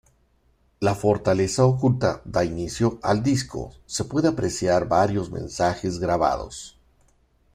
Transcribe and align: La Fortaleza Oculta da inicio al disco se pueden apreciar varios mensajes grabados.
La 0.85 0.93
Fortaleza 0.95 1.63
Oculta 1.65 2.21
da 2.25 2.41
inicio 2.43 2.97
al 3.03 3.21
disco 3.21 3.71
se 3.85 4.03
pueden 4.05 4.31
apreciar 4.33 4.87
varios 4.87 5.29
mensajes 5.29 5.99
grabados. 5.99 6.75